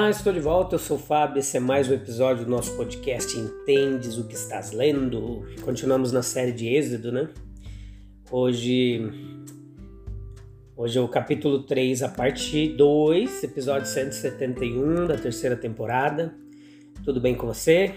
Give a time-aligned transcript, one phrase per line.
[0.00, 2.74] Olá, estou de volta, eu sou o Fábio, esse é mais um episódio do nosso
[2.74, 5.44] podcast Entendes o que estás lendo?
[5.60, 7.28] Continuamos na série de Êxodo, né?
[8.30, 9.02] Hoje,
[10.74, 16.34] hoje é o capítulo 3, a parte 2, episódio 171 da terceira temporada.
[17.04, 17.94] Tudo bem com você?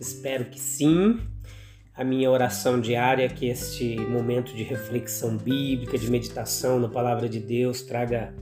[0.00, 1.20] Espero que sim.
[1.94, 7.28] A minha oração diária é que este momento de reflexão bíblica, de meditação na palavra
[7.28, 8.34] de Deus traga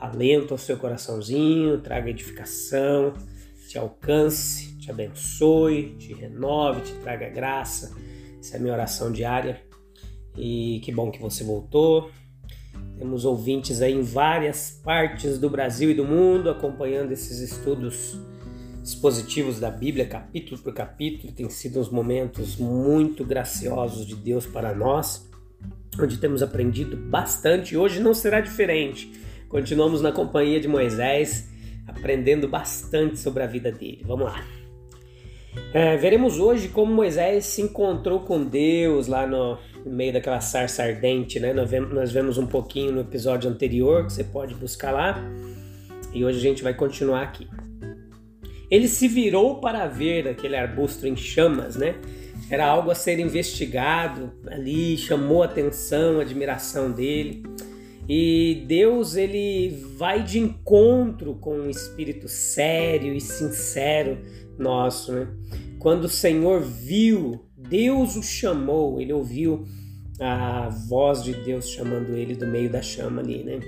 [0.00, 3.14] alento ao seu coraçãozinho, traga edificação,
[3.68, 7.96] te alcance, te abençoe, te renove, te traga graça.
[8.38, 9.60] Essa é a minha oração diária.
[10.36, 12.10] E que bom que você voltou.
[12.98, 18.18] Temos ouvintes aí em várias partes do Brasil e do mundo acompanhando esses estudos
[18.82, 21.32] expositivos da Bíblia, capítulo por capítulo.
[21.32, 25.28] Tem sido uns momentos muito graciosos de Deus para nós,
[26.00, 29.25] onde temos aprendido bastante hoje não será diferente.
[29.48, 31.48] Continuamos na companhia de Moisés,
[31.86, 34.02] aprendendo bastante sobre a vida dele.
[34.04, 34.44] Vamos lá.
[35.72, 40.82] É, veremos hoje como Moisés se encontrou com Deus lá no, no meio daquela sarça
[40.82, 41.52] ardente, né?
[41.52, 45.22] Nós vemos, nós vemos um pouquinho no episódio anterior, que você pode buscar lá.
[46.12, 47.48] E hoje a gente vai continuar aqui.
[48.70, 51.94] Ele se virou para ver aquele arbusto em chamas, né?
[52.50, 57.42] Era algo a ser investigado ali, chamou a atenção, a admiração dele.
[58.08, 64.18] E Deus ele vai de encontro com um espírito sério e sincero
[64.58, 65.28] nosso, né?
[65.78, 69.64] Quando o Senhor viu, Deus o chamou, ele ouviu
[70.20, 73.60] a voz de Deus chamando ele do meio da chama ali, né?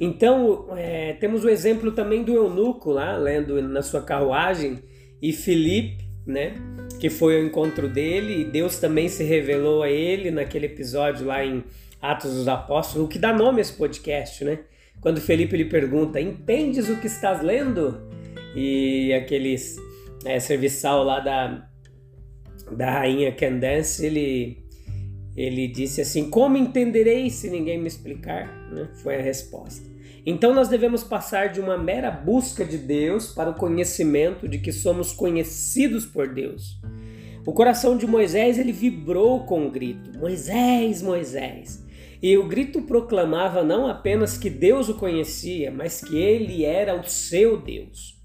[0.00, 4.78] Então, é, temos o exemplo também do eunuco lá, lendo na sua carruagem,
[5.20, 6.54] e Filipe, né?
[7.00, 11.44] Que foi ao encontro dele, e Deus também se revelou a ele naquele episódio lá
[11.44, 11.64] em
[12.00, 14.60] Atos dos Apóstolos, o que dá nome a esse podcast, né?
[15.00, 18.08] Quando Felipe lhe pergunta, entendes o que estás lendo?
[18.54, 19.76] E aqueles
[20.24, 21.68] é, serviçal lá da,
[22.72, 24.64] da rainha Candace, ele,
[25.36, 28.46] ele disse assim, como entenderei se ninguém me explicar?
[28.72, 28.88] Né?
[29.02, 29.86] Foi a resposta.
[30.26, 34.72] Então nós devemos passar de uma mera busca de Deus para o conhecimento de que
[34.72, 36.80] somos conhecidos por Deus.
[37.46, 41.82] O coração de Moisés ele vibrou com o grito: Moisés, Moisés.
[42.20, 47.08] E o grito proclamava não apenas que Deus o conhecia, mas que ele era o
[47.08, 48.18] seu Deus.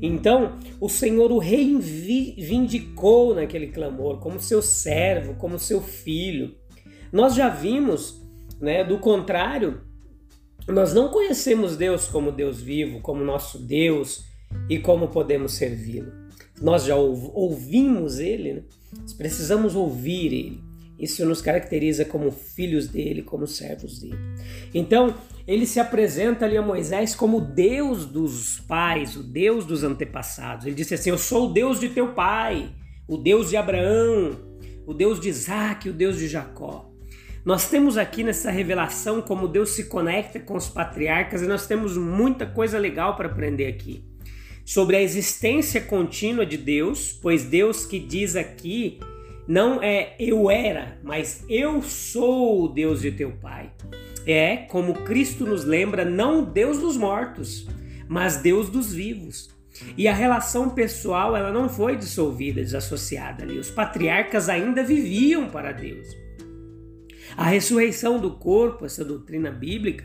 [0.00, 6.54] Então, o Senhor o reivindicou naquele clamor como seu servo, como seu filho.
[7.10, 8.22] Nós já vimos,
[8.60, 9.80] né, do contrário,
[10.68, 14.24] nós não conhecemos Deus como Deus vivo, como nosso Deus
[14.68, 16.12] e como podemos servi-lo.
[16.60, 18.62] Nós já ouvimos ele, né?
[19.00, 20.71] Nós precisamos ouvir ele.
[21.02, 24.20] Isso nos caracteriza como filhos dele, como servos dele.
[24.72, 25.12] Então,
[25.48, 30.64] ele se apresenta ali a Moisés como Deus dos pais, o Deus dos antepassados.
[30.64, 32.72] Ele disse assim: Eu sou o Deus de teu pai,
[33.08, 34.38] o Deus de Abraão,
[34.86, 36.88] o Deus de Isaac, o Deus de Jacó.
[37.44, 41.96] Nós temos aqui nessa revelação como Deus se conecta com os patriarcas e nós temos
[41.96, 44.04] muita coisa legal para aprender aqui.
[44.64, 49.00] Sobre a existência contínua de Deus, pois Deus que diz aqui
[49.46, 53.70] não é eu era, mas eu sou o Deus de teu pai.
[54.26, 57.66] É, como Cristo nos lembra, não Deus dos mortos,
[58.08, 59.50] mas Deus dos vivos.
[59.96, 63.58] E a relação pessoal ela não foi dissolvida, desassociada ali.
[63.58, 66.08] Os patriarcas ainda viviam para Deus.
[67.36, 70.04] A ressurreição do corpo, essa doutrina bíblica,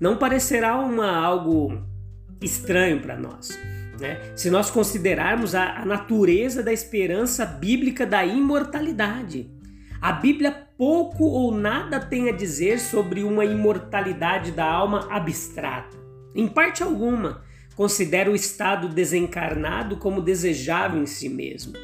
[0.00, 1.80] não parecerá uma algo
[2.42, 3.56] estranho para nós.
[3.98, 4.32] Né?
[4.34, 9.50] Se nós considerarmos a, a natureza da esperança bíblica da imortalidade,
[10.00, 15.96] a Bíblia pouco ou nada tem a dizer sobre uma imortalidade da alma abstrata.
[16.34, 17.42] Em parte alguma,
[17.76, 21.74] considera o estado desencarnado como desejável em si mesmo.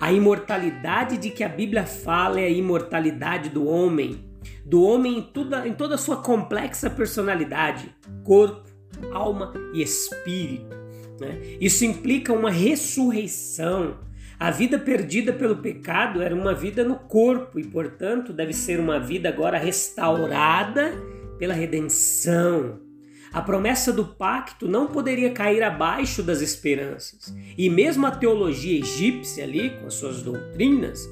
[0.00, 4.24] A imortalidade de que a Bíblia fala é a imortalidade do homem,
[4.64, 8.68] do homem em toda, em toda a sua complexa personalidade, corpo,
[9.12, 10.85] alma e espírito.
[11.20, 11.56] Né?
[11.60, 13.98] Isso implica uma ressurreição,
[14.38, 19.00] A vida perdida pelo pecado era uma vida no corpo e, portanto, deve ser uma
[19.00, 20.92] vida agora restaurada
[21.38, 22.78] pela redenção.
[23.32, 27.34] A promessa do pacto não poderia cair abaixo das esperanças.
[27.56, 31.10] E mesmo a teologia egípcia ali, com as suas doutrinas,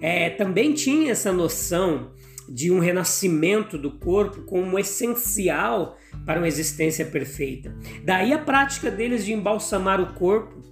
[0.00, 2.12] é, também tinha essa noção
[2.48, 7.74] de um renascimento do corpo como essencial para uma existência perfeita.
[8.04, 10.62] Daí a prática deles de embalsamar o corpo,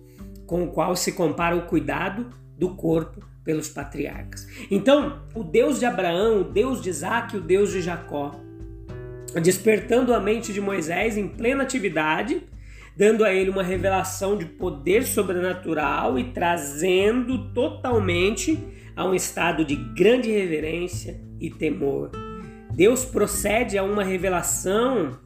[0.46, 4.46] com o qual se compara o cuidado do corpo pelos patriarcas.
[4.70, 8.32] Então, o Deus de Abraão, o Deus de Isaac, o Deus de Jacó,
[9.42, 12.42] despertando a mente de Moisés em plena atividade,
[12.96, 18.58] dando a ele uma revelação de poder sobrenatural e trazendo totalmente
[18.94, 22.10] a um estado de grande reverência e temor.
[22.72, 25.18] Deus procede a uma revelação.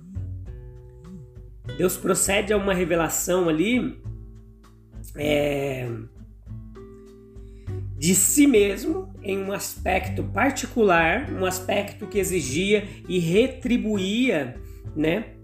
[1.77, 4.01] Deus procede a uma revelação ali
[5.17, 5.89] é,
[7.99, 14.57] de si mesmo em um aspecto particular, um aspecto que exigia e retribuía,
[14.95, 15.35] né,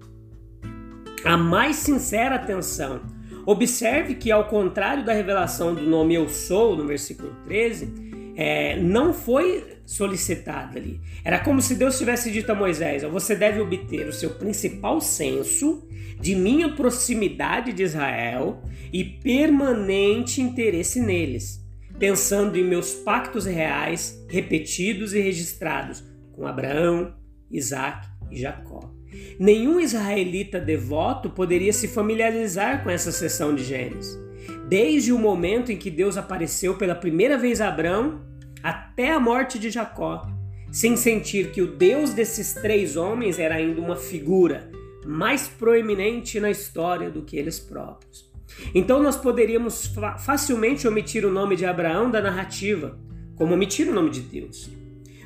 [1.25, 3.03] a mais sincera atenção.
[3.47, 9.13] Observe que, ao contrário da revelação do nome Eu Sou, no versículo 13, é, não
[9.13, 11.01] foi solicitada ali.
[11.25, 15.87] Era como se Deus tivesse dito a Moisés: Você deve obter o seu principal senso
[16.21, 21.65] de minha proximidade de Israel e permanente interesse neles,
[21.99, 27.15] pensando em meus pactos reais, repetidos e registrados com Abraão,
[27.51, 28.93] Isaac e Jacó.
[29.39, 34.25] Nenhum israelita devoto poderia se familiarizar com essa seção de Gênesis
[34.69, 38.23] desde o momento em que Deus apareceu pela primeira vez a Abraão
[38.65, 40.27] até a morte de Jacó,
[40.73, 44.71] sem sentir que o Deus desses três homens era ainda uma figura
[45.05, 48.33] mais proeminente na história do que eles próprios.
[48.75, 52.99] Então nós poderíamos facilmente omitir o nome de Abraão da narrativa,
[53.37, 54.71] como omitir o nome de Deus.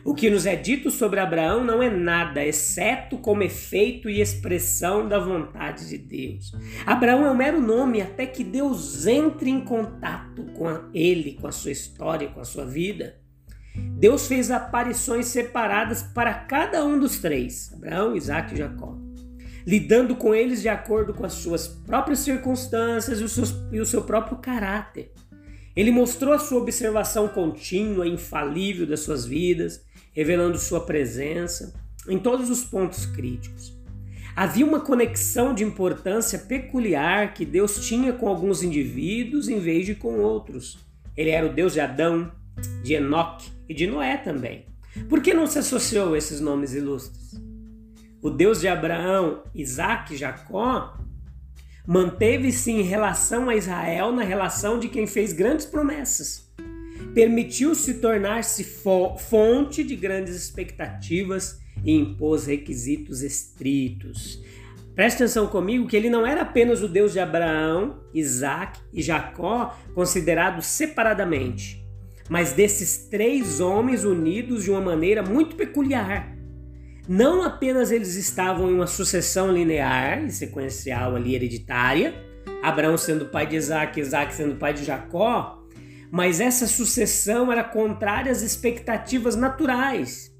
[0.04, 5.06] O que nos é dito sobre Abraão não é nada, exceto como efeito e expressão
[5.06, 6.50] da vontade de Deus.
[6.86, 11.52] Abraão é um mero nome até que Deus entre em contato com ele, com a
[11.52, 13.27] sua história, com a sua vida.
[13.98, 18.96] Deus fez aparições separadas para cada um dos três, Abraão, Isaac e Jacó,
[19.66, 23.86] lidando com eles de acordo com as suas próprias circunstâncias e o, seus, e o
[23.86, 25.10] seu próprio caráter.
[25.74, 31.74] Ele mostrou a sua observação contínua, infalível das suas vidas, revelando sua presença
[32.08, 33.76] em todos os pontos críticos.
[34.36, 39.96] Havia uma conexão de importância peculiar que Deus tinha com alguns indivíduos em vez de
[39.96, 40.78] com outros.
[41.16, 42.30] Ele era o Deus de Adão,
[42.84, 44.66] de Enoque e de Noé também.
[45.08, 47.40] Por que não se associou esses nomes ilustres?
[48.22, 50.98] O Deus de Abraão, Isaac e Jacó
[51.86, 56.48] manteve-se em relação a Israel na relação de quem fez grandes promessas
[57.14, 58.64] permitiu-se tornar-se
[59.18, 64.42] fonte de grandes expectativas e impôs requisitos estritos.
[64.94, 69.76] Preste atenção comigo que ele não era apenas o Deus de Abraão, Isaac e Jacó,
[69.94, 71.77] considerados separadamente,
[72.28, 76.36] mas desses três homens unidos de uma maneira muito peculiar.
[77.08, 82.14] Não apenas eles estavam em uma sucessão linear e sequencial ali hereditária,
[82.62, 85.64] Abraão sendo pai de Isaac, Isaac sendo pai de Jacó,
[86.10, 90.30] mas essa sucessão era contrária às expectativas naturais.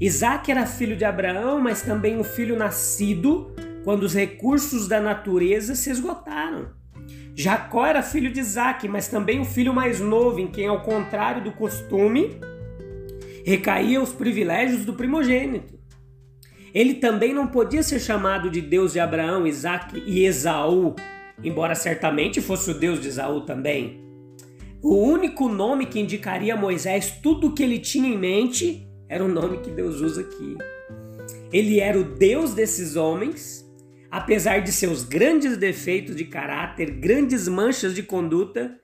[0.00, 5.74] Isaac era filho de Abraão, mas também um filho nascido quando os recursos da natureza
[5.74, 6.70] se esgotaram.
[7.36, 11.42] Jacó era filho de Isaac, mas também um filho mais novo, em quem, ao contrário
[11.42, 12.38] do costume,
[13.44, 15.74] recaía os privilégios do primogênito.
[16.72, 20.94] Ele também não podia ser chamado de Deus de Abraão, Isaac e Esaú,
[21.42, 24.02] embora certamente fosse o Deus de Esaú também.
[24.82, 29.24] O único nome que indicaria a Moisés tudo o que ele tinha em mente era
[29.24, 30.56] o nome que Deus usa aqui.
[31.52, 33.63] Ele era o Deus desses homens,
[34.14, 38.78] apesar de seus grandes defeitos de caráter, grandes manchas de conduta,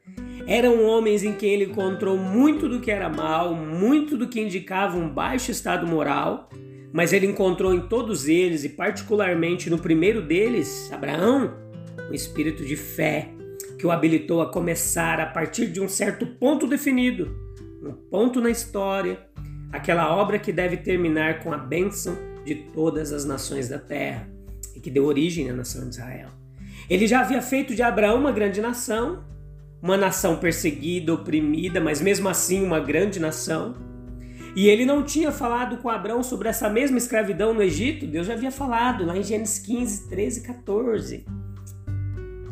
[0.45, 4.97] eram homens em quem ele encontrou muito do que era mal, muito do que indicava
[4.99, 6.49] um baixo estado moral,
[6.93, 11.55] mas ele encontrou em todos eles, e particularmente no primeiro deles, Abraão,
[12.11, 13.29] um espírito de fé,
[13.79, 17.39] que o habilitou a começar a partir de um certo ponto definido,
[17.81, 19.21] um ponto na história,
[19.71, 24.40] aquela obra que deve terminar com a bênção de todas as nações da terra
[24.75, 26.29] e que deu origem à nação de Israel.
[26.89, 29.25] Ele já havia feito de Abraão uma grande nação,
[29.83, 33.75] uma nação perseguida, oprimida, mas mesmo assim uma grande nação.
[34.57, 38.33] E ele não tinha falado com Abraão sobre essa mesma escravidão no Egito, Deus já
[38.33, 41.25] havia falado lá em Gênesis 15, 13 e 14.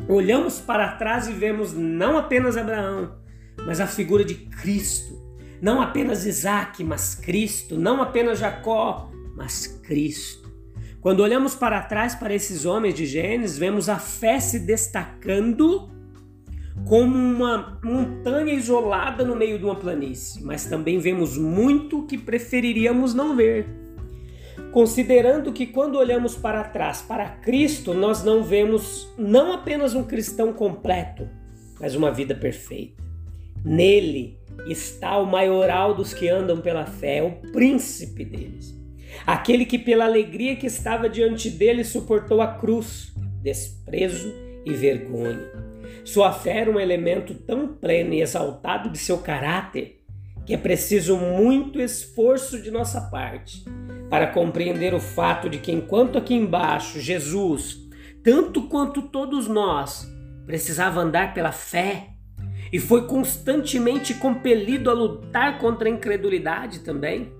[0.07, 3.15] Olhamos para trás e vemos não apenas Abraão,
[3.65, 5.19] mas a figura de Cristo.
[5.61, 7.77] Não apenas Isaac, mas Cristo.
[7.77, 10.48] Não apenas Jacó, mas Cristo.
[11.01, 15.89] Quando olhamos para trás para esses homens de Gênesis, vemos a fé se destacando
[16.85, 23.13] como uma montanha isolada no meio de uma planície, mas também vemos muito que preferiríamos
[23.13, 23.65] não ver.
[24.73, 30.51] Considerando que quando olhamos para trás para Cristo, nós não vemos não apenas um cristão
[30.51, 31.27] completo,
[31.79, 33.01] mas uma vida perfeita.
[33.63, 34.37] Nele
[34.67, 38.78] está o maioral dos que andam pela fé, o príncipe deles.
[39.25, 44.33] Aquele que, pela alegria que estava diante dele, suportou a cruz, desprezo
[44.65, 45.51] e vergonha.
[46.03, 49.99] Sua fé era um elemento tão pleno e exaltado de seu caráter
[50.45, 53.63] que é preciso muito esforço de nossa parte
[54.09, 57.77] para compreender o fato de que, enquanto aqui embaixo Jesus,
[58.23, 60.11] tanto quanto todos nós,
[60.47, 62.07] precisava andar pela fé
[62.73, 67.31] e foi constantemente compelido a lutar contra a incredulidade também,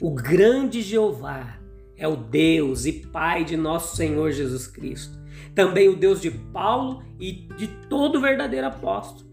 [0.00, 1.58] o grande Jeová
[1.96, 5.18] é o Deus e Pai de nosso Senhor Jesus Cristo,
[5.54, 9.30] também o Deus de Paulo e de todo verdadeiro apóstolo.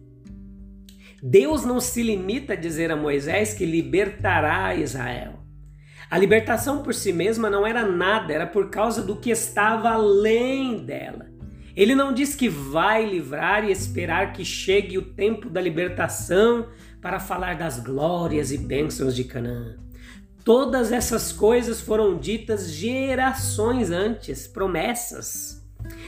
[1.22, 5.40] Deus não se limita a dizer a Moisés que libertará Israel.
[6.10, 10.84] A libertação por si mesma não era nada, era por causa do que estava além
[10.84, 11.28] dela.
[11.76, 16.68] Ele não diz que vai livrar e esperar que chegue o tempo da libertação
[17.02, 19.78] para falar das glórias e bênçãos de Canaã.
[20.44, 25.62] Todas essas coisas foram ditas gerações antes, promessas.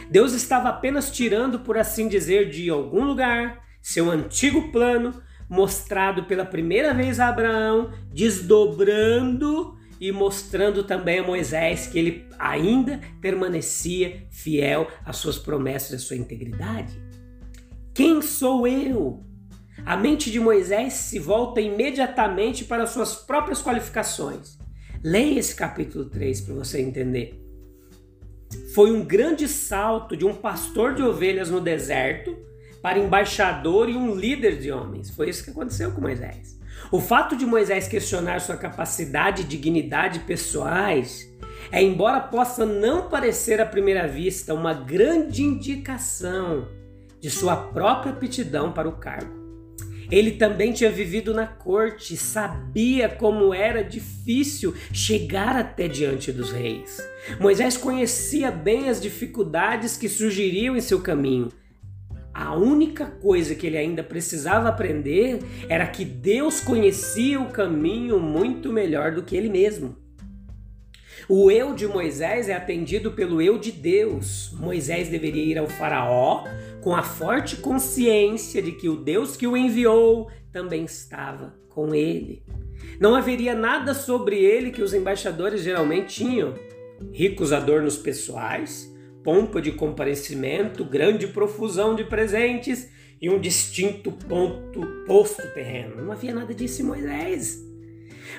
[0.09, 5.13] Deus estava apenas tirando, por assim dizer, de algum lugar seu antigo plano,
[5.49, 12.99] mostrado pela primeira vez a Abraão, desdobrando e mostrando também a Moisés que ele ainda
[13.21, 16.99] permanecia fiel às suas promessas e à sua integridade.
[17.93, 19.23] Quem sou eu?
[19.85, 24.57] A mente de Moisés se volta imediatamente para suas próprias qualificações.
[25.03, 27.37] Leia esse capítulo 3 para você entender.
[28.73, 32.37] Foi um grande salto de um pastor de ovelhas no deserto
[32.81, 35.09] para embaixador e um líder de homens.
[35.09, 36.57] Foi isso que aconteceu com Moisés.
[36.89, 41.29] O fato de Moisés questionar sua capacidade e dignidade pessoais
[41.71, 46.67] é, embora possa não parecer à primeira vista, uma grande indicação
[47.19, 49.42] de sua própria aptidão para o cargo.
[50.13, 57.01] Ele também tinha vivido na corte, sabia como era difícil chegar até diante dos reis.
[57.39, 61.49] Moisés conhecia bem as dificuldades que surgiriam em seu caminho.
[62.31, 68.71] A única coisa que ele ainda precisava aprender era que Deus conhecia o caminho muito
[68.71, 70.02] melhor do que ele mesmo.
[71.29, 74.51] O eu de Moisés é atendido pelo eu de Deus.
[74.59, 76.43] Moisés deveria ir ao Faraó
[76.81, 82.43] com a forte consciência de que o Deus que o enviou também estava com ele.
[82.99, 86.53] Não haveria nada sobre ele que os embaixadores geralmente tinham:
[87.11, 92.89] ricos adornos pessoais, pompa de comparecimento, grande profusão de presentes
[93.21, 96.03] e um distinto ponto posto terreno.
[96.03, 97.72] Não havia nada disso em Moisés.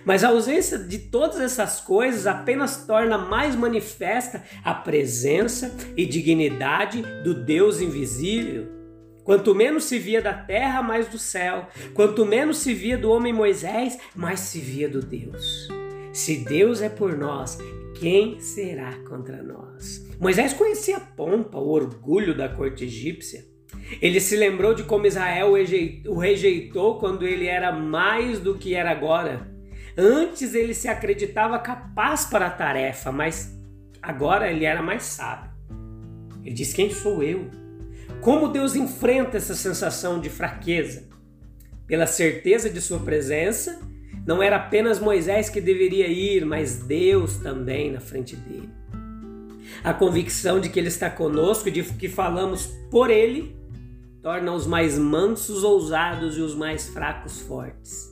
[0.05, 7.03] Mas a ausência de todas essas coisas apenas torna mais manifesta a presença e dignidade
[7.23, 8.67] do Deus invisível.
[9.25, 11.67] Quanto menos se via da terra, mais do céu.
[11.95, 15.69] Quanto menos se via do homem Moisés, mais se via do Deus.
[16.13, 17.59] Se Deus é por nós,
[17.95, 20.07] quem será contra nós?
[20.21, 23.45] Moisés conhecia a pompa, o orgulho da corte egípcia.
[24.01, 25.55] Ele se lembrou de como Israel
[26.07, 29.54] o rejeitou quando ele era mais do que era agora.
[29.97, 33.57] Antes ele se acreditava capaz para a tarefa, mas
[34.03, 35.51] agora ele era mais sábio.
[36.45, 37.51] Ele diz: Quem sou eu?
[38.21, 41.09] Como Deus enfrenta essa sensação de fraqueza?
[41.87, 43.79] Pela certeza de sua presença,
[44.27, 48.71] não era apenas Moisés que deveria ir, mas Deus também na frente dele.
[49.83, 53.55] A convicção de que Ele está conosco de que falamos por Ele
[54.23, 58.11] torna os mais mansos ousados e os mais fracos fortes.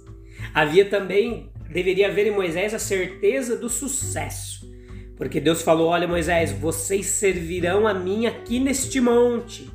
[0.52, 4.71] Havia também deveria haver em Moisés a certeza do sucesso.
[5.17, 9.71] Porque Deus falou: Olha, Moisés, vocês servirão a mim aqui neste monte.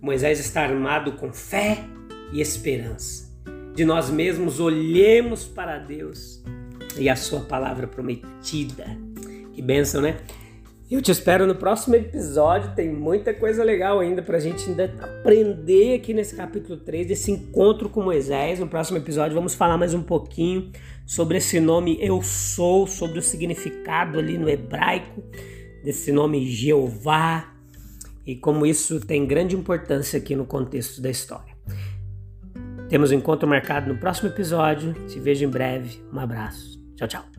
[0.00, 1.78] Moisés está armado com fé
[2.32, 3.28] e esperança.
[3.74, 6.42] De nós mesmos olhemos para Deus
[6.98, 8.86] e a Sua palavra prometida.
[9.52, 10.18] Que bênção, né?
[10.90, 12.74] Eu te espero no próximo episódio.
[12.74, 17.30] Tem muita coisa legal ainda para a gente ainda aprender aqui nesse capítulo 3, desse
[17.30, 18.58] encontro com Moisés.
[18.58, 20.72] No próximo episódio vamos falar mais um pouquinho
[21.06, 25.22] sobre esse nome Eu Sou, sobre o significado ali no hebraico
[25.84, 27.52] desse nome Jeová
[28.26, 31.54] e como isso tem grande importância aqui no contexto da história.
[32.88, 34.94] Temos um encontro marcado no próximo episódio.
[35.06, 36.02] Te vejo em breve.
[36.10, 36.78] Um abraço.
[36.96, 37.37] Tchau, tchau.